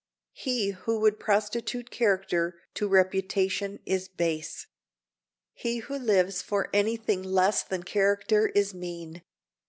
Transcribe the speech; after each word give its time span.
He 0.33 0.71
who 0.71 0.99
would 1.01 1.19
prostitute 1.19 1.91
character 1.91 2.59
to 2.73 2.87
reputation 2.87 3.79
is 3.85 4.07
base. 4.07 4.65
He 5.53 5.77
who 5.77 5.95
lives 5.95 6.41
for 6.41 6.71
any 6.73 6.95
thing 6.97 7.21
less 7.21 7.61
than 7.61 7.83
character 7.83 8.47
is 8.47 8.73
mean. 8.73 9.21